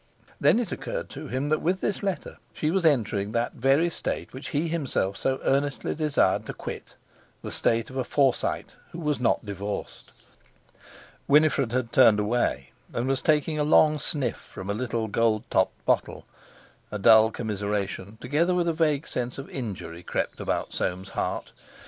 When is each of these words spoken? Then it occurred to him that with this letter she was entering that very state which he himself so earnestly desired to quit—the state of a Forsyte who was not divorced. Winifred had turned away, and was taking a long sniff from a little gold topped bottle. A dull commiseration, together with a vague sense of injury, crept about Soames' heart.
Then 0.39 0.57
it 0.57 0.71
occurred 0.71 1.09
to 1.11 1.27
him 1.27 1.49
that 1.49 1.61
with 1.61 1.79
this 1.79 2.01
letter 2.01 2.39
she 2.53 2.71
was 2.71 2.85
entering 2.87 3.33
that 3.33 3.53
very 3.53 3.87
state 3.91 4.33
which 4.33 4.47
he 4.47 4.67
himself 4.67 5.15
so 5.15 5.39
earnestly 5.43 5.93
desired 5.93 6.47
to 6.47 6.55
quit—the 6.55 7.51
state 7.51 7.91
of 7.91 7.97
a 7.97 8.03
Forsyte 8.03 8.73
who 8.93 8.99
was 8.99 9.19
not 9.19 9.45
divorced. 9.45 10.11
Winifred 11.27 11.71
had 11.71 11.91
turned 11.91 12.19
away, 12.19 12.71
and 12.91 13.07
was 13.07 13.21
taking 13.21 13.59
a 13.59 13.63
long 13.63 13.99
sniff 13.99 14.37
from 14.37 14.71
a 14.71 14.73
little 14.73 15.07
gold 15.07 15.43
topped 15.51 15.85
bottle. 15.85 16.25
A 16.91 16.97
dull 16.97 17.29
commiseration, 17.29 18.17
together 18.19 18.55
with 18.55 18.67
a 18.67 18.73
vague 18.73 19.05
sense 19.07 19.37
of 19.37 19.51
injury, 19.51 20.01
crept 20.01 20.39
about 20.39 20.73
Soames' 20.73 21.09
heart. 21.09 21.51